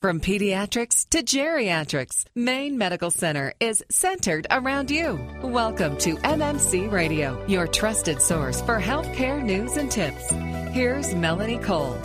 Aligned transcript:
From 0.00 0.20
pediatrics 0.20 1.08
to 1.10 1.24
geriatrics, 1.24 2.24
Maine 2.36 2.78
Medical 2.78 3.10
Center 3.10 3.52
is 3.58 3.82
centered 3.90 4.46
around 4.48 4.92
you. 4.92 5.18
Welcome 5.42 5.96
to 5.98 6.14
MMC 6.18 6.88
Radio, 6.92 7.44
your 7.48 7.66
trusted 7.66 8.22
source 8.22 8.60
for 8.60 8.80
healthcare 8.80 9.42
news 9.42 9.76
and 9.76 9.90
tips. 9.90 10.30
Here's 10.70 11.16
Melanie 11.16 11.58
Cole. 11.58 11.98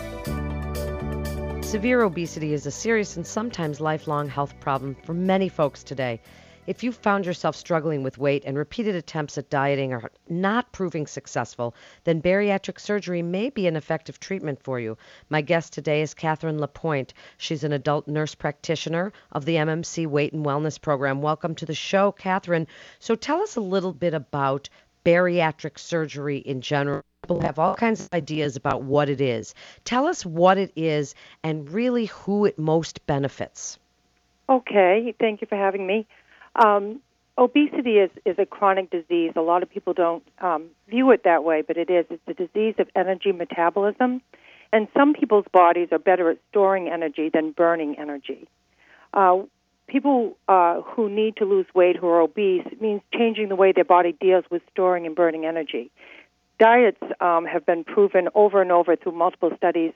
Severe 1.62 2.02
obesity 2.02 2.52
is 2.52 2.66
a 2.66 2.72
serious 2.72 3.16
and 3.16 3.24
sometimes 3.24 3.80
lifelong 3.80 4.28
health 4.28 4.58
problem 4.58 4.96
for 5.04 5.14
many 5.14 5.48
folks 5.48 5.84
today. 5.84 6.20
If 6.66 6.82
you 6.82 6.92
found 6.92 7.26
yourself 7.26 7.56
struggling 7.56 8.02
with 8.02 8.16
weight 8.16 8.42
and 8.46 8.56
repeated 8.56 8.94
attempts 8.94 9.36
at 9.36 9.50
dieting 9.50 9.92
are 9.92 10.10
not 10.30 10.72
proving 10.72 11.06
successful, 11.06 11.74
then 12.04 12.22
bariatric 12.22 12.80
surgery 12.80 13.20
may 13.20 13.50
be 13.50 13.66
an 13.66 13.76
effective 13.76 14.18
treatment 14.18 14.62
for 14.62 14.80
you. 14.80 14.96
My 15.28 15.42
guest 15.42 15.74
today 15.74 16.00
is 16.00 16.14
Catherine 16.14 16.58
Lapointe. 16.58 17.12
She's 17.36 17.64
an 17.64 17.74
adult 17.74 18.08
nurse 18.08 18.34
practitioner 18.34 19.12
of 19.32 19.44
the 19.44 19.56
MMC 19.56 20.06
Weight 20.06 20.32
and 20.32 20.42
Wellness 20.42 20.80
Program. 20.80 21.20
Welcome 21.20 21.54
to 21.56 21.66
the 21.66 21.74
show, 21.74 22.12
Catherine. 22.12 22.66
So 22.98 23.14
tell 23.14 23.42
us 23.42 23.56
a 23.56 23.60
little 23.60 23.92
bit 23.92 24.14
about 24.14 24.70
bariatric 25.04 25.78
surgery 25.78 26.38
in 26.38 26.62
general. 26.62 27.02
People 27.24 27.42
have 27.42 27.58
all 27.58 27.74
kinds 27.74 28.06
of 28.06 28.14
ideas 28.14 28.56
about 28.56 28.82
what 28.82 29.10
it 29.10 29.20
is. 29.20 29.54
Tell 29.84 30.06
us 30.06 30.24
what 30.24 30.56
it 30.56 30.72
is 30.76 31.14
and 31.42 31.68
really 31.68 32.06
who 32.06 32.46
it 32.46 32.58
most 32.58 33.06
benefits. 33.06 33.78
Okay, 34.48 35.14
thank 35.20 35.42
you 35.42 35.46
for 35.46 35.56
having 35.56 35.86
me. 35.86 36.06
Um, 36.56 37.00
obesity 37.36 37.98
is, 37.98 38.10
is 38.24 38.36
a 38.38 38.46
chronic 38.46 38.90
disease. 38.90 39.32
A 39.36 39.40
lot 39.40 39.62
of 39.62 39.70
people 39.70 39.92
don't 39.92 40.22
um, 40.40 40.66
view 40.88 41.10
it 41.10 41.24
that 41.24 41.44
way, 41.44 41.62
but 41.62 41.76
it 41.76 41.90
is. 41.90 42.06
It's 42.10 42.22
a 42.28 42.34
disease 42.34 42.74
of 42.78 42.88
energy 42.94 43.32
metabolism. 43.32 44.22
And 44.72 44.88
some 44.96 45.14
people's 45.14 45.46
bodies 45.52 45.88
are 45.92 45.98
better 45.98 46.30
at 46.30 46.38
storing 46.50 46.88
energy 46.88 47.30
than 47.32 47.52
burning 47.52 47.96
energy. 47.98 48.48
Uh, 49.12 49.42
people 49.86 50.36
uh, 50.48 50.80
who 50.82 51.08
need 51.08 51.36
to 51.36 51.44
lose 51.44 51.66
weight 51.74 51.96
who 51.96 52.08
are 52.08 52.20
obese 52.20 52.66
means 52.80 53.00
changing 53.12 53.48
the 53.48 53.56
way 53.56 53.72
their 53.72 53.84
body 53.84 54.16
deals 54.20 54.44
with 54.50 54.62
storing 54.72 55.06
and 55.06 55.14
burning 55.14 55.46
energy. 55.46 55.90
Diets 56.58 57.02
um, 57.20 57.44
have 57.46 57.66
been 57.66 57.84
proven 57.84 58.28
over 58.34 58.62
and 58.62 58.72
over 58.72 58.96
through 58.96 59.12
multiple 59.12 59.50
studies 59.56 59.92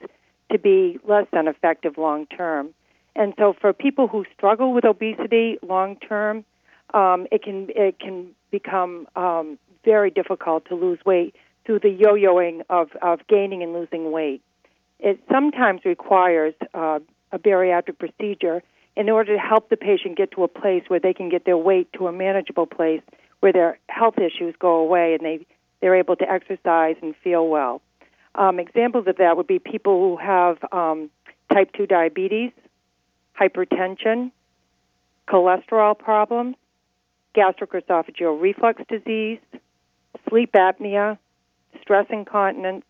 to 0.51 0.57
be 0.57 0.99
less 1.07 1.25
than 1.31 1.47
effective 1.47 1.97
long 1.97 2.25
term. 2.27 2.73
And 3.15 3.33
so, 3.37 3.53
for 3.59 3.73
people 3.73 4.07
who 4.07 4.25
struggle 4.35 4.73
with 4.73 4.85
obesity 4.85 5.57
long 5.61 5.97
term, 5.97 6.45
um, 6.93 7.27
it 7.31 7.43
can 7.43 7.67
it 7.69 7.99
can 7.99 8.27
become 8.51 9.07
um, 9.15 9.57
very 9.83 10.11
difficult 10.11 10.65
to 10.65 10.75
lose 10.75 10.99
weight 11.05 11.35
through 11.65 11.79
the 11.79 11.89
yo-yoing 11.89 12.61
of, 12.69 12.89
of 13.01 13.19
gaining 13.27 13.61
and 13.61 13.73
losing 13.73 14.11
weight. 14.11 14.41
It 14.99 15.19
sometimes 15.31 15.81
requires 15.85 16.53
uh, 16.73 16.99
a 17.31 17.39
bariatric 17.39 17.99
procedure 17.99 18.63
in 18.95 19.09
order 19.09 19.35
to 19.35 19.39
help 19.39 19.69
the 19.69 19.77
patient 19.77 20.17
get 20.17 20.31
to 20.31 20.43
a 20.43 20.47
place 20.47 20.83
where 20.87 20.99
they 20.99 21.13
can 21.13 21.29
get 21.29 21.45
their 21.45 21.57
weight 21.57 21.91
to 21.93 22.07
a 22.07 22.11
manageable 22.11 22.65
place 22.65 23.01
where 23.39 23.53
their 23.53 23.79
health 23.87 24.17
issues 24.17 24.55
go 24.59 24.75
away 24.75 25.13
and 25.13 25.25
they 25.25 25.45
they're 25.81 25.95
able 25.95 26.15
to 26.17 26.29
exercise 26.29 26.95
and 27.01 27.15
feel 27.23 27.47
well. 27.47 27.81
Um, 28.35 28.59
examples 28.59 29.07
of 29.07 29.17
that 29.17 29.37
would 29.37 29.47
be 29.47 29.59
people 29.59 29.99
who 29.99 30.17
have 30.17 30.57
um, 30.73 31.09
type 31.53 31.71
2 31.77 31.87
diabetes, 31.87 32.51
hypertension, 33.39 34.31
cholesterol 35.27 35.97
problems, 35.97 36.55
gastroesophageal 37.35 38.41
reflux 38.41 38.81
disease, 38.89 39.39
sleep 40.27 40.51
apnea, 40.53 41.17
stress 41.81 42.07
incontinence, 42.09 42.83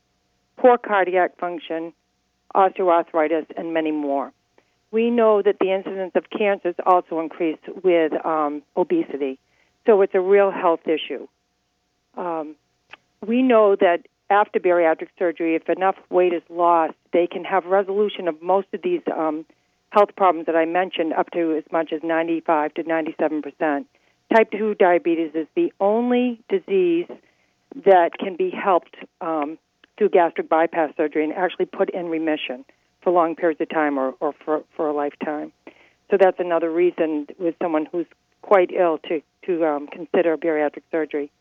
poor 0.58 0.78
cardiac 0.78 1.38
function, 1.38 1.94
osteoarthritis, 2.56 3.46
and 3.58 3.74
many 3.74 3.92
more. 3.92 4.32
We 4.92 5.12
know 5.12 5.42
that 5.42 5.58
the 5.60 5.72
incidence 5.72 6.14
of 6.16 6.30
cancers 6.30 6.76
also 6.86 7.20
increase 7.20 7.60
with 7.84 8.14
um, 8.26 8.64
obesity, 8.76 9.38
so 9.86 10.02
it's 10.02 10.16
a 10.16 10.20
real 10.20 10.50
health 10.50 10.82
issue. 10.88 11.28
Um, 12.18 12.56
we 13.26 13.44
know 13.44 13.76
that 13.76 14.08
after 14.30 14.60
bariatric 14.60 15.10
surgery, 15.18 15.56
if 15.56 15.70
enough 15.70 15.96
weight 16.10 16.34
is 16.34 16.42
lost, 16.50 16.94
they 17.14 17.28
can 17.28 17.44
have 17.44 17.66
resolution 17.66 18.28
of 18.28 18.42
most 18.42 18.68
of 18.74 18.82
these 18.82 19.02
um, 19.16 19.46
health 19.92 20.10
problems 20.16 20.46
that 20.46 20.56
I 20.56 20.66
mentioned, 20.66 21.14
up 21.14 21.32
to 21.32 21.56
as 21.58 21.64
much 21.72 21.92
as 21.94 22.02
95 22.04 22.74
to 22.76 22.84
97 22.84 23.42
percent. 23.42 23.88
Type 24.34 24.52
2 24.52 24.76
diabetes 24.76 25.32
is 25.34 25.48
the 25.56 25.74
only 25.80 26.40
disease 26.50 27.08
that 27.76 28.12
can 28.20 28.36
be 28.36 28.52
helped 28.52 28.96
um, 29.22 29.58
through 29.98 30.10
gastric 30.10 30.48
bypass 30.48 30.94
surgery 30.96 31.24
and 31.24 31.34
actually 31.34 31.66
put 31.66 31.90
in 31.90 32.08
remission 32.08 32.64
for 33.02 33.12
long 33.12 33.36
periods 33.36 33.62
of 33.62 33.70
time 33.70 33.98
or, 33.98 34.14
or 34.20 34.34
for, 34.46 34.64
for 34.76 34.88
a 34.88 34.94
lifetime. 34.94 35.52
So 36.12 36.18
that's 36.20 36.40
another 36.40 36.72
reason 36.72 37.28
with 37.40 37.56
someone 37.62 37.88
who's 37.92 38.08
quite 38.42 38.72
ill 38.72 39.00
to, 39.08 39.22
to 39.46 39.66
um, 39.66 39.88
consider 39.88 40.38
bariatric 40.38 40.84
surgery. 40.92 41.32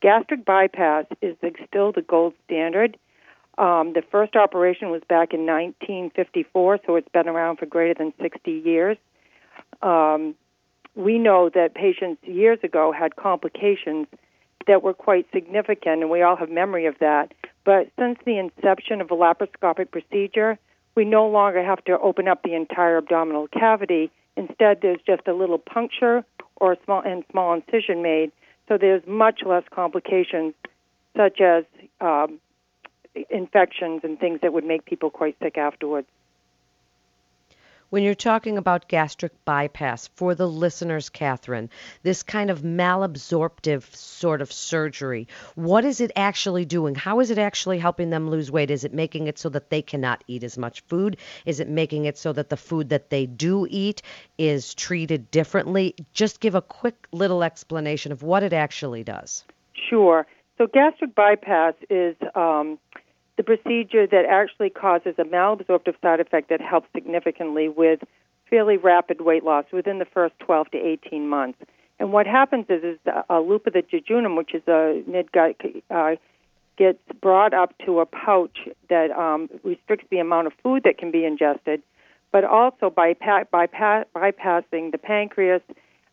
Gastric 0.00 0.44
bypass 0.44 1.06
is 1.22 1.36
still 1.66 1.92
the 1.92 2.02
gold 2.02 2.34
standard. 2.44 2.96
Um, 3.56 3.92
the 3.92 4.02
first 4.10 4.34
operation 4.36 4.90
was 4.90 5.02
back 5.08 5.32
in 5.32 5.46
1954, 5.46 6.80
so 6.86 6.96
it's 6.96 7.08
been 7.08 7.28
around 7.28 7.58
for 7.58 7.66
greater 7.66 7.94
than 7.94 8.12
60 8.20 8.50
years. 8.50 8.96
Um, 9.82 10.34
we 10.96 11.18
know 11.18 11.50
that 11.50 11.74
patients 11.74 12.22
years 12.24 12.58
ago 12.62 12.92
had 12.92 13.16
complications 13.16 14.06
that 14.66 14.82
were 14.82 14.94
quite 14.94 15.26
significant, 15.32 16.02
and 16.02 16.10
we 16.10 16.22
all 16.22 16.36
have 16.36 16.50
memory 16.50 16.86
of 16.86 16.96
that. 17.00 17.32
But 17.64 17.90
since 17.98 18.18
the 18.24 18.38
inception 18.38 19.00
of 19.00 19.10
a 19.10 19.14
laparoscopic 19.14 19.90
procedure, 19.90 20.58
we 20.94 21.04
no 21.04 21.26
longer 21.26 21.62
have 21.64 21.84
to 21.84 21.98
open 21.98 22.28
up 22.28 22.42
the 22.42 22.54
entire 22.54 22.98
abdominal 22.98 23.48
cavity. 23.48 24.10
Instead, 24.36 24.78
there's 24.82 25.00
just 25.06 25.26
a 25.26 25.34
little 25.34 25.58
puncture 25.58 26.24
or 26.56 26.72
a 26.72 26.76
small 26.84 27.02
and 27.04 27.24
small 27.30 27.54
incision 27.54 28.02
made, 28.02 28.30
so 28.68 28.78
there's 28.78 29.02
much 29.06 29.40
less 29.44 29.64
complications, 29.74 30.54
such 31.16 31.40
as 31.40 31.64
um, 32.00 32.38
infections 33.30 34.00
and 34.04 34.18
things 34.18 34.40
that 34.42 34.52
would 34.52 34.64
make 34.64 34.84
people 34.84 35.10
quite 35.10 35.36
sick 35.40 35.56
afterwards 35.56 36.08
when 37.94 38.02
you're 38.02 38.14
talking 38.16 38.58
about 38.58 38.88
gastric 38.88 39.32
bypass 39.44 40.08
for 40.16 40.34
the 40.34 40.48
listeners, 40.48 41.10
Catherine, 41.10 41.70
this 42.02 42.24
kind 42.24 42.50
of 42.50 42.62
malabsorptive 42.62 43.94
sort 43.94 44.42
of 44.42 44.52
surgery, 44.52 45.28
what 45.54 45.84
is 45.84 46.00
it 46.00 46.10
actually 46.16 46.64
doing? 46.64 46.96
How 46.96 47.20
is 47.20 47.30
it 47.30 47.38
actually 47.38 47.78
helping 47.78 48.10
them 48.10 48.28
lose 48.28 48.50
weight? 48.50 48.72
Is 48.72 48.82
it 48.82 48.92
making 48.92 49.28
it 49.28 49.38
so 49.38 49.48
that 49.50 49.70
they 49.70 49.80
cannot 49.80 50.24
eat 50.26 50.42
as 50.42 50.58
much 50.58 50.80
food? 50.88 51.18
Is 51.46 51.60
it 51.60 51.68
making 51.68 52.06
it 52.06 52.18
so 52.18 52.32
that 52.32 52.48
the 52.48 52.56
food 52.56 52.88
that 52.88 53.10
they 53.10 53.26
do 53.26 53.64
eat 53.70 54.02
is 54.38 54.74
treated 54.74 55.30
differently? 55.30 55.94
Just 56.14 56.40
give 56.40 56.56
a 56.56 56.62
quick 56.62 57.06
little 57.12 57.44
explanation 57.44 58.10
of 58.10 58.24
what 58.24 58.42
it 58.42 58.52
actually 58.52 59.04
does. 59.04 59.44
Sure. 59.88 60.26
So, 60.58 60.66
gastric 60.66 61.14
bypass 61.14 61.74
is 61.88 62.16
um, 62.34 62.80
the 63.36 63.42
procedure 63.42 64.06
that 64.06 64.24
actually 64.28 64.70
causes 64.70 65.14
a 65.18 65.24
malabsorptive 65.24 66.00
side 66.00 66.20
effect 66.20 66.50
that 66.50 66.60
helps 66.60 66.88
significantly 66.94 67.68
with 67.68 68.00
fairly 68.48 68.76
rapid 68.76 69.20
weight 69.20 69.44
loss 69.44 69.64
within 69.72 69.98
the 69.98 70.04
first 70.04 70.34
12 70.40 70.70
to 70.70 70.78
18 70.78 71.28
months. 71.28 71.58
And 71.98 72.12
what 72.12 72.26
happens 72.26 72.66
is, 72.68 72.82
is 72.82 72.98
a 73.28 73.40
loop 73.40 73.66
of 73.66 73.72
the 73.72 73.82
jejunum, 73.82 74.36
which 74.36 74.54
is 74.54 74.62
a 74.66 75.02
midgut, 75.08 75.82
uh, 75.90 76.16
gets 76.76 76.98
brought 77.20 77.54
up 77.54 77.76
to 77.86 78.00
a 78.00 78.06
pouch 78.06 78.68
that 78.90 79.10
um, 79.12 79.48
restricts 79.62 80.06
the 80.10 80.18
amount 80.18 80.46
of 80.48 80.52
food 80.62 80.82
that 80.84 80.98
can 80.98 81.10
be 81.10 81.24
ingested, 81.24 81.82
but 82.32 82.44
also 82.44 82.90
by 82.90 83.14
bypa- 83.14 84.04
bypassing 84.14 84.90
the 84.92 84.98
pancreas 84.98 85.62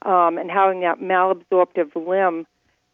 um, 0.03 0.37
and 0.37 0.51
having 0.51 0.81
that 0.81 0.99
malabsorptive 0.99 1.95
limb 1.95 2.45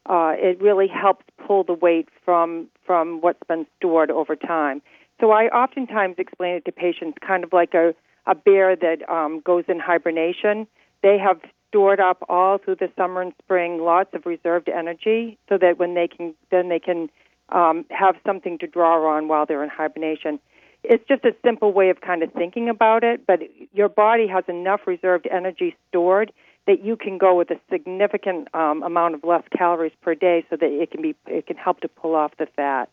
uh, 0.08 0.34
it 0.38 0.62
really 0.62 0.88
helps 0.88 1.26
pull 1.46 1.64
the 1.64 1.74
weight 1.74 2.10
from 2.24 2.68
from 2.86 3.20
what's 3.22 3.42
been 3.48 3.66
stored 3.78 4.10
over 4.10 4.36
time. 4.36 4.82
So 5.20 5.32
I 5.32 5.46
oftentimes 5.48 6.16
explain 6.18 6.56
it 6.56 6.66
to 6.66 6.72
patients 6.72 7.18
kind 7.26 7.44
of 7.44 7.52
like 7.52 7.74
a, 7.74 7.94
a 8.26 8.36
bear 8.36 8.76
that 8.76 9.10
um, 9.10 9.42
goes 9.42 9.66
in 9.68 9.80
hibernation. 9.80 10.68
They 11.02 11.18
have 11.18 11.40
stored 11.68 12.00
up 12.00 12.24
all 12.30 12.58
through 12.58 12.76
the 12.76 12.90
summer 12.98 13.22
and 13.22 13.34
spring 13.44 13.82
lots 13.82 14.12
of 14.14 14.26
reserved 14.26 14.70
energy 14.70 15.38
so 15.50 15.58
that 15.58 15.78
when 15.78 15.96
they 15.96 16.08
can 16.08 16.34
then 16.52 16.70
they 16.70 16.80
can 16.80 17.10
um, 17.50 17.86
have 17.90 18.16
something 18.26 18.58
to 18.60 18.68
draw 18.68 19.08
on 19.16 19.28
while 19.28 19.46
they're 19.46 19.64
in 19.64 19.70
hibernation. 19.70 20.40
It's 20.84 21.04
just 21.08 21.26
a 21.26 21.36
simple 21.44 21.74
way 21.74 21.90
of 21.90 22.02
kind 22.02 22.24
of 22.24 22.32
thinking 22.34 22.70
about 22.70 23.04
it, 23.04 23.26
but 23.26 23.40
your 23.74 23.90
body 23.90 24.28
has 24.28 24.44
enough 24.48 24.82
reserved 24.86 25.28
energy 25.30 25.76
stored 25.90 26.32
that 26.68 26.84
you 26.84 26.96
can 26.96 27.18
go 27.18 27.36
with 27.36 27.50
a 27.50 27.60
significant 27.72 28.48
um, 28.54 28.84
amount 28.84 29.16
of 29.16 29.24
less 29.24 29.44
calories 29.58 29.94
per 30.02 30.14
day, 30.14 30.46
so 30.50 30.56
that 30.58 30.70
it 30.70 30.92
can 30.92 31.02
be 31.02 31.16
it 31.26 31.48
can 31.48 31.58
help 31.58 31.80
to 31.82 31.88
pull 31.88 32.16
off 32.16 32.32
the 32.38 32.46
fat. 32.56 32.90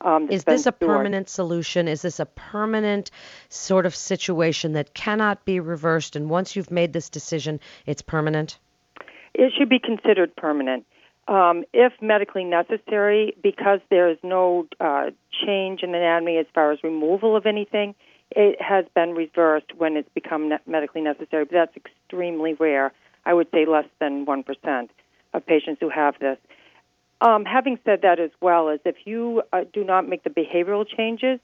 Um, 0.00 0.30
is 0.30 0.44
this 0.44 0.60
a 0.60 0.72
stored. 0.72 0.78
permanent 0.78 1.28
solution? 1.28 1.88
Is 1.88 2.02
this 2.02 2.20
a 2.20 2.26
permanent 2.26 3.10
sort 3.48 3.84
of 3.84 3.96
situation 3.96 4.72
that 4.72 4.94
cannot 4.94 5.44
be 5.44 5.58
reversed? 5.58 6.14
And 6.14 6.30
once 6.30 6.54
you've 6.54 6.70
made 6.70 6.92
this 6.92 7.10
decision, 7.10 7.58
it's 7.84 8.00
permanent. 8.00 8.58
It 9.34 9.52
should 9.58 9.68
be 9.68 9.80
considered 9.80 10.34
permanent. 10.36 10.86
Um, 11.26 11.64
if 11.74 11.92
medically 12.00 12.44
necessary, 12.44 13.36
because 13.42 13.80
there 13.90 14.08
is 14.08 14.18
no 14.22 14.66
uh, 14.80 15.10
change 15.44 15.82
in 15.82 15.94
anatomy 15.94 16.38
as 16.38 16.46
far 16.54 16.72
as 16.72 16.82
removal 16.82 17.36
of 17.36 17.44
anything, 17.44 17.94
it 18.30 18.60
has 18.62 18.84
been 18.94 19.14
reversed 19.14 19.74
when 19.76 19.96
it's 19.96 20.08
become 20.14 20.52
medically 20.66 21.00
necessary, 21.00 21.44
but 21.44 21.52
that's 21.52 21.76
extremely 21.76 22.54
rare. 22.54 22.92
I 23.28 23.34
would 23.34 23.48
say 23.52 23.66
less 23.66 23.84
than 24.00 24.24
1% 24.24 24.88
of 25.34 25.46
patients 25.46 25.78
who 25.80 25.90
have 25.90 26.18
this. 26.18 26.38
Um, 27.20 27.44
having 27.44 27.78
said 27.84 28.00
that 28.02 28.18
as 28.18 28.30
well, 28.40 28.70
is 28.70 28.80
if 28.86 28.96
you 29.04 29.42
uh, 29.52 29.64
do 29.72 29.84
not 29.84 30.08
make 30.08 30.24
the 30.24 30.30
behavioral 30.30 30.86
changes 30.88 31.38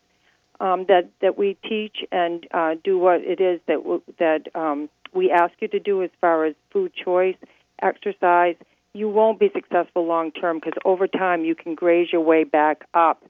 um, 0.61 0.87
that 0.89 1.11
that 1.21 1.37
we 1.37 1.59
teach 1.69 1.99
and 2.11 2.47
uh, 2.53 2.77
do 2.83 2.97
what 2.97 3.21
it 3.23 3.41
is 3.41 3.61
that 3.67 3.79
w- 3.79 4.03
that 4.19 4.47
um, 4.55 4.89
we 5.13 5.31
ask 5.31 5.53
you 5.61 5.69
to 5.69 5.81
do 5.81 6.03
as 6.03 6.11
far 6.21 6.45
as 6.45 6.55
food 6.73 6.93
choice, 6.95 7.37
exercise, 7.83 8.55
you 8.95 9.09
won't 9.09 9.41
be 9.41 9.51
successful 9.53 10.07
long 10.07 10.31
term 10.31 10.59
because 10.59 10.75
over 10.85 11.07
time 11.09 11.45
you 11.45 11.57
can 11.57 11.75
graze 11.75 12.09
your 12.13 12.23
way 12.23 12.45
back 12.45 12.87
up 12.95 13.25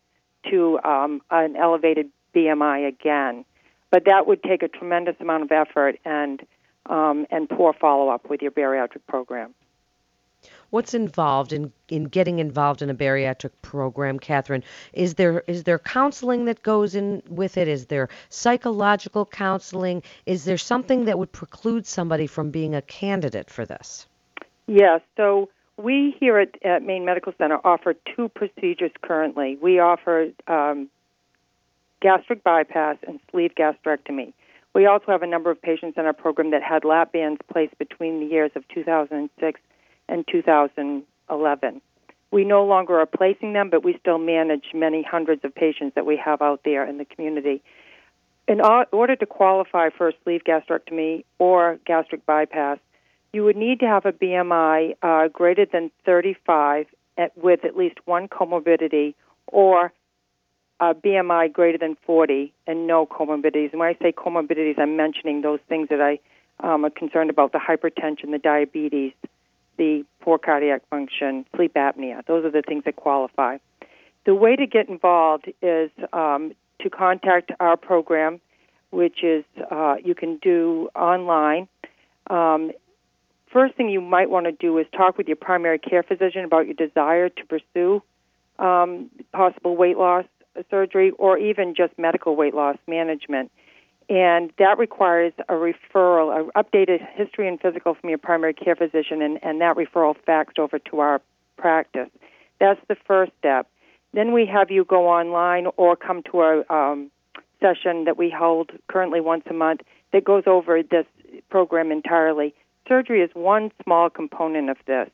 to 0.50 0.78
um, 0.84 1.22
an 1.30 1.56
elevated 1.56 2.10
BMI 2.36 2.86
again. 2.86 3.44
But 3.90 4.04
that 4.04 4.26
would 4.26 4.42
take 4.42 4.62
a 4.62 4.68
tremendous 4.68 5.16
amount 5.18 5.44
of 5.44 5.50
effort 5.50 5.96
and 6.04 6.42
um, 6.86 7.26
and 7.30 7.48
poor 7.48 7.72
follow 7.72 8.08
up 8.08 8.28
with 8.28 8.42
your 8.42 8.50
bariatric 8.50 9.00
program. 9.06 9.54
What's 10.70 10.92
involved 10.92 11.52
in, 11.52 11.72
in 11.88 12.04
getting 12.04 12.38
involved 12.38 12.82
in 12.82 12.90
a 12.90 12.94
bariatric 12.94 13.52
program, 13.62 14.18
Catherine? 14.18 14.64
Is 14.92 15.14
there 15.14 15.44
is 15.46 15.62
there 15.62 15.78
counseling 15.78 16.46
that 16.46 16.62
goes 16.62 16.94
in 16.94 17.22
with 17.28 17.56
it? 17.56 17.68
Is 17.68 17.86
there 17.86 18.08
psychological 18.28 19.24
counseling? 19.24 20.02
Is 20.26 20.44
there 20.44 20.58
something 20.58 21.04
that 21.04 21.18
would 21.18 21.32
preclude 21.32 21.86
somebody 21.86 22.26
from 22.26 22.50
being 22.50 22.74
a 22.74 22.82
candidate 22.82 23.50
for 23.50 23.64
this? 23.64 24.06
Yes. 24.66 25.00
So 25.16 25.48
we 25.76 26.16
here 26.18 26.38
at, 26.38 26.62
at 26.64 26.82
Maine 26.82 27.04
Medical 27.04 27.32
Center 27.38 27.58
offer 27.64 27.94
two 28.16 28.28
procedures 28.28 28.92
currently. 29.02 29.56
We 29.60 29.78
offer 29.78 30.30
um, 30.46 30.88
gastric 32.00 32.42
bypass 32.44 32.96
and 33.06 33.20
sleeve 33.30 33.52
gastrectomy. 33.56 34.32
We 34.74 34.86
also 34.86 35.06
have 35.08 35.22
a 35.22 35.26
number 35.26 35.50
of 35.50 35.62
patients 35.62 35.96
in 35.96 36.04
our 36.04 36.12
program 36.12 36.50
that 36.50 36.62
had 36.62 36.84
lap 36.84 37.12
bands 37.12 37.40
placed 37.50 37.78
between 37.78 38.20
the 38.20 38.26
years 38.26 38.50
of 38.56 38.66
2006 38.68 39.60
and 40.08 40.26
2011. 40.30 41.80
We 42.32 42.44
no 42.44 42.64
longer 42.64 42.98
are 42.98 43.06
placing 43.06 43.52
them, 43.52 43.70
but 43.70 43.84
we 43.84 43.96
still 44.00 44.18
manage 44.18 44.64
many 44.74 45.04
hundreds 45.04 45.44
of 45.44 45.54
patients 45.54 45.94
that 45.94 46.04
we 46.04 46.16
have 46.16 46.42
out 46.42 46.62
there 46.64 46.84
in 46.84 46.98
the 46.98 47.04
community. 47.04 47.62
In 48.48 48.60
order 48.60 49.14
to 49.14 49.26
qualify 49.26 49.90
for 49.90 50.08
a 50.08 50.12
sleeve 50.24 50.42
gastrectomy 50.44 51.24
or 51.38 51.78
gastric 51.86 52.26
bypass, 52.26 52.78
you 53.32 53.44
would 53.44 53.56
need 53.56 53.80
to 53.80 53.86
have 53.86 54.04
a 54.04 54.12
BMI 54.12 54.96
uh, 55.02 55.28
greater 55.28 55.64
than 55.64 55.92
35 56.04 56.86
at, 57.16 57.36
with 57.38 57.64
at 57.64 57.76
least 57.76 57.98
one 58.04 58.26
comorbidity 58.26 59.14
or 59.46 59.92
a 60.80 60.94
BMI 60.94 61.52
greater 61.52 61.78
than 61.78 61.96
40 62.06 62.52
and 62.66 62.86
no 62.86 63.06
comorbidities. 63.06 63.70
And 63.70 63.80
when 63.80 63.88
I 63.88 63.98
say 64.02 64.12
comorbidities, 64.12 64.78
I'm 64.78 64.96
mentioning 64.96 65.42
those 65.42 65.60
things 65.68 65.88
that 65.90 66.00
I 66.00 66.18
um, 66.60 66.84
are 66.84 66.90
concerned 66.90 67.30
about 67.30 67.52
the 67.52 67.58
hypertension, 67.58 68.30
the 68.30 68.38
diabetes, 68.38 69.12
the 69.76 70.04
poor 70.20 70.38
cardiac 70.38 70.82
function, 70.88 71.44
sleep 71.54 71.74
apnea. 71.74 72.24
Those 72.26 72.44
are 72.44 72.50
the 72.50 72.62
things 72.62 72.84
that 72.84 72.96
qualify. 72.96 73.58
The 74.24 74.34
way 74.34 74.56
to 74.56 74.66
get 74.66 74.88
involved 74.88 75.52
is 75.62 75.90
um, 76.12 76.52
to 76.80 76.90
contact 76.90 77.52
our 77.60 77.76
program, 77.76 78.40
which 78.90 79.22
is 79.22 79.44
uh, 79.70 79.96
you 80.02 80.14
can 80.14 80.38
do 80.38 80.88
online. 80.94 81.68
Um, 82.30 82.72
first 83.52 83.74
thing 83.74 83.90
you 83.90 84.00
might 84.00 84.30
want 84.30 84.46
to 84.46 84.52
do 84.52 84.78
is 84.78 84.86
talk 84.96 85.18
with 85.18 85.26
your 85.28 85.36
primary 85.36 85.78
care 85.78 86.02
physician 86.02 86.44
about 86.44 86.66
your 86.66 86.74
desire 86.74 87.28
to 87.28 87.44
pursue 87.46 88.02
um, 88.58 89.10
possible 89.32 89.76
weight 89.76 89.98
loss 89.98 90.24
surgery 90.70 91.10
or 91.18 91.38
even 91.38 91.74
just 91.74 91.98
medical 91.98 92.36
weight 92.36 92.54
loss 92.54 92.76
management. 92.86 93.50
And 94.08 94.52
that 94.58 94.78
requires 94.78 95.32
a 95.48 95.54
referral, 95.54 96.38
an 96.38 96.50
updated 96.56 97.00
history 97.14 97.48
and 97.48 97.58
physical 97.60 97.94
from 97.94 98.10
your 98.10 98.18
primary 98.18 98.52
care 98.52 98.76
physician, 98.76 99.22
and, 99.22 99.38
and 99.42 99.60
that 99.60 99.76
referral 99.76 100.14
faxed 100.28 100.58
over 100.58 100.78
to 100.78 101.00
our 101.00 101.22
practice. 101.56 102.10
That's 102.60 102.80
the 102.88 102.96
first 103.06 103.32
step. 103.38 103.66
Then 104.12 104.32
we 104.32 104.46
have 104.46 104.70
you 104.70 104.84
go 104.84 105.08
online 105.08 105.66
or 105.76 105.96
come 105.96 106.22
to 106.30 106.42
a 106.42 106.64
um, 106.72 107.10
session 107.60 108.04
that 108.04 108.16
we 108.18 108.30
hold 108.30 108.70
currently 108.88 109.20
once 109.20 109.44
a 109.48 109.54
month 109.54 109.80
that 110.12 110.24
goes 110.24 110.44
over 110.46 110.82
this 110.82 111.06
program 111.50 111.90
entirely. 111.90 112.54
Surgery 112.86 113.22
is 113.22 113.30
one 113.32 113.70
small 113.82 114.10
component 114.10 114.68
of 114.68 114.76
this. 114.86 115.08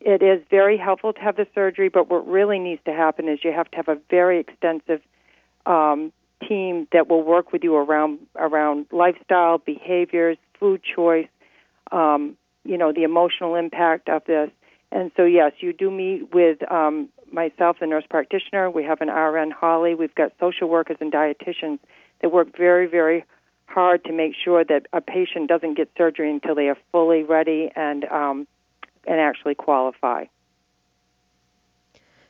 It 0.00 0.22
is 0.22 0.42
very 0.50 0.76
helpful 0.76 1.12
to 1.12 1.20
have 1.20 1.36
the 1.36 1.46
surgery, 1.54 1.88
but 1.88 2.10
what 2.10 2.26
really 2.28 2.58
needs 2.58 2.82
to 2.84 2.92
happen 2.92 3.28
is 3.28 3.40
you 3.42 3.52
have 3.52 3.70
to 3.70 3.76
have 3.76 3.88
a 3.88 3.98
very 4.10 4.40
extensive 4.40 5.00
um, 5.66 6.12
team 6.46 6.86
that 6.92 7.08
will 7.08 7.22
work 7.22 7.52
with 7.52 7.64
you 7.64 7.74
around 7.74 8.18
around 8.36 8.86
lifestyle, 8.92 9.58
behaviors, 9.58 10.36
food 10.60 10.82
choice, 10.82 11.28
um, 11.90 12.36
you 12.64 12.76
know, 12.76 12.92
the 12.92 13.02
emotional 13.02 13.54
impact 13.54 14.08
of 14.08 14.24
this. 14.26 14.50
And 14.92 15.10
so, 15.16 15.24
yes, 15.24 15.52
you 15.58 15.72
do 15.72 15.90
meet 15.90 16.34
with 16.34 16.58
um, 16.70 17.08
myself, 17.32 17.78
the 17.80 17.86
nurse 17.86 18.04
practitioner. 18.08 18.70
We 18.70 18.84
have 18.84 19.00
an 19.00 19.08
RN, 19.08 19.50
Holly. 19.50 19.94
We've 19.94 20.14
got 20.14 20.32
social 20.38 20.68
workers 20.68 20.98
and 21.00 21.12
dietitians 21.12 21.78
that 22.20 22.30
work 22.30 22.56
very, 22.56 22.86
very 22.86 23.24
hard 23.66 24.04
to 24.04 24.12
make 24.12 24.34
sure 24.42 24.64
that 24.64 24.86
a 24.92 25.00
patient 25.00 25.48
doesn't 25.48 25.74
get 25.74 25.90
surgery 25.96 26.30
until 26.30 26.54
they 26.54 26.68
are 26.68 26.76
fully 26.92 27.22
ready 27.22 27.70
and 27.74 28.04
um, 28.04 28.46
and 29.06 29.20
actually 29.20 29.54
qualify. 29.54 30.24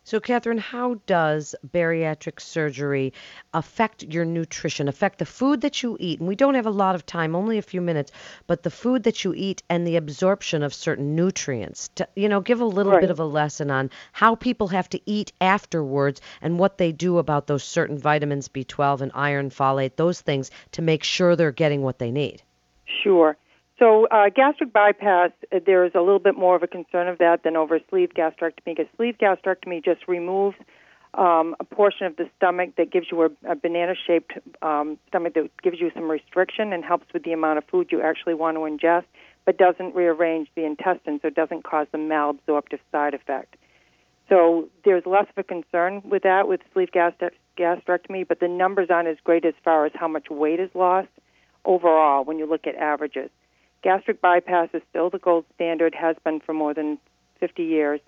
So, 0.06 0.20
Catherine, 0.20 0.58
how 0.58 0.96
does 1.06 1.54
bariatric 1.66 2.38
surgery 2.38 3.14
affect 3.54 4.02
your 4.02 4.26
nutrition, 4.26 4.86
affect 4.86 5.18
the 5.18 5.24
food 5.24 5.62
that 5.62 5.82
you 5.82 5.96
eat? 5.98 6.18
And 6.18 6.28
we 6.28 6.36
don't 6.36 6.56
have 6.56 6.66
a 6.66 6.70
lot 6.70 6.94
of 6.94 7.06
time, 7.06 7.34
only 7.34 7.56
a 7.56 7.62
few 7.62 7.80
minutes, 7.80 8.12
but 8.46 8.62
the 8.62 8.70
food 8.70 9.04
that 9.04 9.24
you 9.24 9.32
eat 9.34 9.62
and 9.70 9.86
the 9.86 9.96
absorption 9.96 10.62
of 10.62 10.74
certain 10.74 11.16
nutrients. 11.16 11.88
To, 11.94 12.06
you 12.14 12.28
know, 12.28 12.42
give 12.42 12.60
a 12.60 12.66
little 12.66 12.92
right. 12.92 13.00
bit 13.00 13.10
of 13.10 13.18
a 13.18 13.24
lesson 13.24 13.70
on 13.70 13.88
how 14.12 14.34
people 14.34 14.68
have 14.68 14.90
to 14.90 15.00
eat 15.06 15.32
afterwards 15.40 16.20
and 16.42 16.58
what 16.58 16.76
they 16.76 16.92
do 16.92 17.16
about 17.16 17.46
those 17.46 17.64
certain 17.64 17.96
vitamins, 17.96 18.50
B12 18.50 19.00
and 19.00 19.12
iron, 19.14 19.48
folate, 19.48 19.96
those 19.96 20.20
things 20.20 20.50
to 20.72 20.82
make 20.82 21.02
sure 21.02 21.34
they're 21.34 21.50
getting 21.50 21.80
what 21.80 21.98
they 21.98 22.10
need. 22.10 22.42
Sure. 23.02 23.38
So, 23.78 24.06
uh, 24.06 24.28
gastric 24.34 24.72
bypass, 24.72 25.32
uh, 25.52 25.58
there 25.66 25.84
is 25.84 25.92
a 25.94 26.00
little 26.00 26.20
bit 26.20 26.36
more 26.36 26.54
of 26.54 26.62
a 26.62 26.68
concern 26.68 27.08
of 27.08 27.18
that 27.18 27.42
than 27.42 27.56
over 27.56 27.80
sleeve 27.90 28.10
gastrectomy 28.16 28.76
because 28.76 28.86
sleeve 28.96 29.16
gastrectomy 29.20 29.84
just 29.84 30.06
removes 30.06 30.56
um, 31.14 31.56
a 31.58 31.64
portion 31.64 32.06
of 32.06 32.16
the 32.16 32.28
stomach 32.36 32.70
that 32.76 32.92
gives 32.92 33.06
you 33.10 33.22
a, 33.22 33.50
a 33.50 33.56
banana 33.56 33.94
shaped 34.06 34.32
um, 34.62 34.96
stomach 35.08 35.34
that 35.34 35.50
gives 35.62 35.80
you 35.80 35.90
some 35.94 36.08
restriction 36.08 36.72
and 36.72 36.84
helps 36.84 37.12
with 37.12 37.24
the 37.24 37.32
amount 37.32 37.58
of 37.58 37.64
food 37.64 37.88
you 37.90 38.00
actually 38.00 38.34
want 38.34 38.56
to 38.56 38.60
ingest, 38.60 39.04
but 39.44 39.58
doesn't 39.58 39.94
rearrange 39.94 40.48
the 40.54 40.64
intestine, 40.64 41.18
so 41.20 41.30
doesn't 41.30 41.64
cause 41.64 41.88
the 41.90 41.98
malabsorptive 41.98 42.80
side 42.92 43.14
effect. 43.14 43.56
So, 44.28 44.68
there's 44.84 45.04
less 45.04 45.26
of 45.36 45.38
a 45.38 45.42
concern 45.42 46.00
with 46.04 46.22
that 46.22 46.48
with 46.48 46.60
sleeve 46.72 46.90
gastrectomy, 46.92 48.26
but 48.26 48.40
the 48.40 48.48
numbers 48.48 48.88
aren't 48.88 49.08
as 49.08 49.18
great 49.22 49.44
as 49.44 49.54
far 49.64 49.84
as 49.84 49.92
how 49.94 50.08
much 50.08 50.30
weight 50.30 50.60
is 50.60 50.70
lost 50.74 51.08
overall 51.64 52.24
when 52.24 52.38
you 52.38 52.46
look 52.46 52.66
at 52.66 52.76
averages. 52.76 53.30
Gastric 53.84 54.22
bypass 54.22 54.70
is 54.72 54.80
still 54.88 55.10
the 55.10 55.18
gold 55.18 55.44
standard, 55.54 55.94
has 55.94 56.16
been 56.24 56.40
for 56.40 56.54
more 56.54 56.72
than 56.72 56.98
50 57.38 57.62
years. 57.62 58.00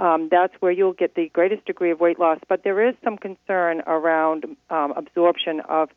Um, 0.00 0.28
that's 0.28 0.52
where 0.58 0.72
you'll 0.72 0.92
get 0.92 1.14
the 1.14 1.28
greatest 1.28 1.64
degree 1.66 1.92
of 1.92 2.00
weight 2.00 2.18
loss, 2.18 2.38
but 2.48 2.64
there 2.64 2.86
is 2.88 2.96
some 3.04 3.16
concern 3.16 3.82
around 3.86 4.44
um, 4.70 4.92
absorption 4.96 5.60
of 5.68 5.90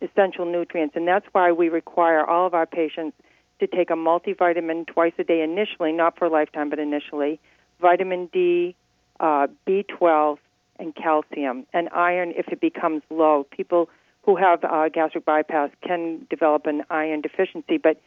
essential 0.00 0.50
nutrients, 0.50 0.96
and 0.96 1.06
that's 1.06 1.26
why 1.30 1.52
we 1.52 1.68
require 1.68 2.24
all 2.28 2.44
of 2.44 2.54
our 2.54 2.66
patients 2.66 3.16
to 3.60 3.68
take 3.68 3.90
a 3.90 3.94
multivitamin 3.94 4.88
twice 4.88 5.12
a 5.16 5.22
day 5.22 5.42
initially, 5.42 5.92
not 5.92 6.18
for 6.18 6.24
a 6.24 6.30
lifetime, 6.30 6.68
but 6.68 6.80
initially, 6.80 7.38
vitamin 7.80 8.26
D, 8.32 8.74
uh, 9.20 9.46
B12, 9.64 10.38
and 10.80 10.92
calcium, 10.96 11.66
and 11.72 11.88
iron 11.90 12.32
if 12.36 12.48
it 12.48 12.60
becomes 12.60 13.02
low. 13.10 13.46
People 13.52 13.88
who 14.22 14.34
have 14.34 14.64
uh, 14.64 14.88
gastric 14.88 15.24
bypass 15.24 15.70
can 15.86 16.26
develop 16.28 16.66
an 16.66 16.82
iron 16.90 17.20
deficiency, 17.20 17.76
but 17.76 18.00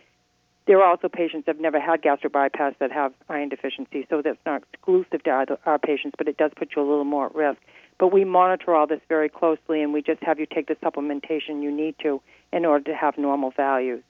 there 0.68 0.82
are 0.82 0.90
also 0.90 1.10
patients 1.10 1.46
that 1.46 1.56
have 1.56 1.62
never 1.62 1.80
had 1.80 2.02
gastric 2.02 2.34
bypass 2.34 2.74
that 2.80 2.92
have 2.92 3.14
iron 3.30 3.50
deficiency, 3.50 4.06
so 4.10 4.22
that's 4.22 4.40
not 4.46 4.64
exclusive 4.74 5.24
to 5.24 5.30
our, 5.30 5.46
our 5.66 5.80
patients, 5.80 6.16
but 6.18 6.28
it 6.28 6.38
does 6.38 6.52
put 6.56 6.70
you 6.76 6.82
a 6.82 6.88
little 6.88 7.04
more 7.04 7.28
at 7.28 7.36
risk. 7.36 7.60
But 8.00 8.12
we 8.12 8.26
monitor 8.26 8.74
all 8.74 8.88
this 8.88 9.02
very 9.08 9.30
closely, 9.30 9.82
and 9.82 9.94
we 9.94 10.02
just 10.02 10.22
have 10.24 10.40
you 10.40 10.48
take 10.48 10.68
the 10.68 10.76
supplementation 10.76 11.62
you 11.62 11.72
need 11.72 11.96
to 12.00 12.22
in 12.52 12.66
order 12.66 12.84
to 12.86 12.96
have 12.96 13.18
normal 13.18 13.52
values. 13.52 14.04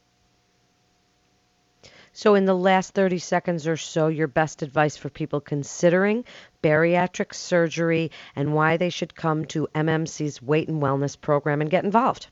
So, 2.13 2.33
in 2.33 2.45
the 2.45 2.55
last 2.55 2.93
30 2.93 3.19
seconds 3.19 3.67
or 3.67 3.75
so, 3.75 4.07
your 4.07 4.27
best 4.27 4.61
advice 4.61 4.95
for 4.95 5.09
people 5.09 5.41
considering 5.41 6.23
bariatric 6.63 7.33
surgery 7.33 8.09
and 8.37 8.53
why 8.53 8.77
they 8.77 8.89
should 8.89 9.15
come 9.15 9.43
to 9.47 9.67
MMC's 9.75 10.41
Weight 10.41 10.69
and 10.69 10.81
Wellness 10.81 11.19
program 11.19 11.59
and 11.59 11.69
get 11.69 11.83
involved. 11.83 12.27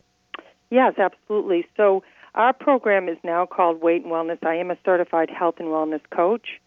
Yes, 0.69 0.93
absolutely. 0.97 1.67
So, 1.75 2.01
our 2.35 2.53
program 2.53 3.07
is 3.09 3.17
now 3.23 3.45
called 3.45 3.81
Weight 3.81 4.03
and 4.03 4.11
Wellness. 4.11 4.43
I 4.43 4.55
am 4.55 4.71
a 4.71 4.77
certified 4.85 5.29
health 5.29 5.55
and 5.59 5.67
wellness 5.67 6.01
coach, 6.09 6.59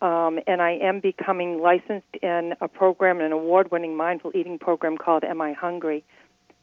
um, 0.00 0.38
and 0.46 0.62
I 0.62 0.72
am 0.72 1.00
becoming 1.00 1.60
licensed 1.60 2.16
in 2.22 2.54
a 2.60 2.68
program, 2.68 3.20
an 3.20 3.32
award 3.32 3.70
winning 3.70 3.96
mindful 3.96 4.32
eating 4.34 4.58
program 4.58 4.96
called 4.96 5.24
Am 5.24 5.40
I 5.40 5.52
Hungry? 5.52 6.04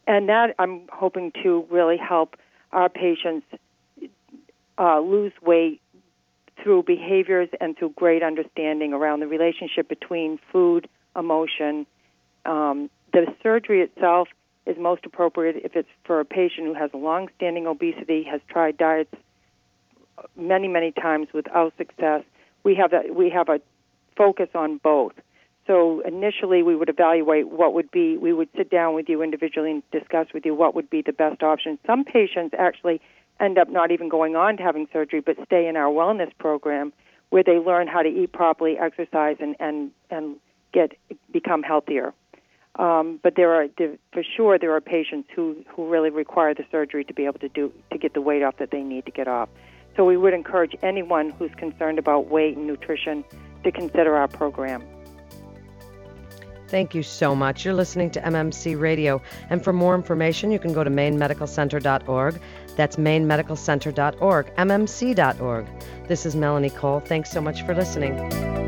and 0.07 0.29
that 0.29 0.55
I'm 0.59 0.81
hoping 0.91 1.31
to 1.43 1.65
really 1.69 1.97
help 1.97 2.35
our 2.71 2.89
patients 2.89 3.45
uh, 4.77 4.99
lose 4.99 5.33
weight 5.41 5.81
through 6.61 6.83
behaviors 6.83 7.49
and 7.59 7.77
through 7.77 7.93
great 7.95 8.23
understanding 8.23 8.93
around 8.93 9.19
the 9.19 9.27
relationship 9.27 9.87
between 9.87 10.39
food, 10.51 10.87
emotion. 11.15 11.85
Um, 12.45 12.89
the 13.13 13.33
surgery 13.43 13.81
itself 13.81 14.27
is 14.65 14.77
most 14.77 15.05
appropriate 15.05 15.57
if 15.63 15.75
it's 15.75 15.89
for 16.03 16.19
a 16.19 16.25
patient 16.25 16.67
who 16.67 16.73
has 16.73 16.91
long-standing 16.93 17.67
obesity, 17.67 18.23
has 18.23 18.41
tried 18.47 18.77
diets 18.77 19.13
many, 20.35 20.67
many 20.67 20.91
times 20.91 21.27
without 21.33 21.73
success. 21.77 22.23
We 22.63 22.75
have 22.75 22.93
a, 22.93 23.11
we 23.11 23.29
have 23.29 23.49
a 23.49 23.59
focus 24.15 24.49
on 24.53 24.77
both. 24.77 25.13
So 25.67 26.01
initially, 26.01 26.63
we 26.63 26.75
would 26.75 26.89
evaluate 26.89 27.47
what 27.47 27.73
would 27.73 27.91
be. 27.91 28.17
We 28.17 28.33
would 28.33 28.49
sit 28.57 28.69
down 28.69 28.93
with 28.93 29.07
you 29.09 29.21
individually 29.21 29.71
and 29.71 29.83
discuss 29.91 30.27
with 30.33 30.45
you 30.45 30.55
what 30.55 30.75
would 30.75 30.89
be 30.89 31.01
the 31.01 31.13
best 31.13 31.43
option. 31.43 31.77
Some 31.85 32.03
patients 32.03 32.55
actually 32.57 32.99
end 33.39 33.57
up 33.57 33.69
not 33.69 33.91
even 33.91 34.09
going 34.09 34.35
on 34.35 34.57
to 34.57 34.63
having 34.63 34.87
surgery, 34.91 35.21
but 35.21 35.37
stay 35.45 35.67
in 35.67 35.75
our 35.75 35.91
wellness 35.91 36.31
program 36.39 36.93
where 37.29 37.43
they 37.43 37.57
learn 37.57 37.87
how 37.87 38.01
to 38.01 38.09
eat 38.09 38.31
properly, 38.31 38.77
exercise, 38.77 39.37
and 39.39 39.55
and 39.59 39.91
and 40.09 40.35
get 40.73 40.91
become 41.31 41.63
healthier. 41.63 42.13
Um, 42.75 43.19
but 43.21 43.35
there 43.35 43.53
are 43.53 43.67
for 44.13 44.23
sure 44.23 44.57
there 44.57 44.73
are 44.73 44.81
patients 44.81 45.29
who 45.35 45.57
who 45.67 45.89
really 45.89 46.09
require 46.09 46.53
the 46.53 46.63
surgery 46.71 47.03
to 47.03 47.13
be 47.13 47.25
able 47.25 47.39
to 47.39 47.49
do 47.49 47.71
to 47.91 47.97
get 47.97 48.13
the 48.13 48.21
weight 48.21 48.43
off 48.43 48.57
that 48.57 48.71
they 48.71 48.81
need 48.81 49.05
to 49.05 49.11
get 49.11 49.27
off. 49.27 49.49
So 49.97 50.05
we 50.05 50.15
would 50.15 50.33
encourage 50.33 50.75
anyone 50.81 51.31
who's 51.31 51.51
concerned 51.57 51.99
about 51.99 52.27
weight 52.27 52.55
and 52.55 52.65
nutrition 52.65 53.25
to 53.63 53.71
consider 53.71 54.15
our 54.15 54.29
program. 54.29 54.83
Thank 56.71 56.95
you 56.95 57.03
so 57.03 57.35
much. 57.35 57.65
You're 57.65 57.73
listening 57.73 58.11
to 58.11 58.21
MMC 58.21 58.79
Radio. 58.79 59.21
And 59.49 59.61
for 59.61 59.73
more 59.73 59.93
information, 59.93 60.51
you 60.51 60.59
can 60.59 60.71
go 60.71 60.85
to 60.85 60.89
mainemedicalcenter.org. 60.89 62.39
That's 62.77 62.95
mainemedicalcenter.org, 62.95 64.55
mmc.org. 64.55 65.67
This 66.07 66.25
is 66.25 66.35
Melanie 66.37 66.69
Cole. 66.69 67.01
Thanks 67.01 67.29
so 67.29 67.41
much 67.41 67.63
for 67.63 67.75
listening. 67.75 68.60